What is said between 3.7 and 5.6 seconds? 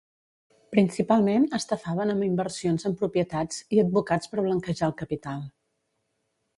i advocats per blanquejar el capital.